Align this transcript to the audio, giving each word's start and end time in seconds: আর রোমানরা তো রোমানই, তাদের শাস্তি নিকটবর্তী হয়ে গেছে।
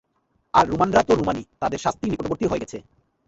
আর 0.53 0.65
রোমানরা 0.69 1.01
তো 1.03 1.13
রোমানই, 1.15 1.43
তাদের 1.59 1.79
শাস্তি 1.79 2.05
নিকটবর্তী 2.09 2.45
হয়ে 2.47 2.61
গেছে। 2.63 2.77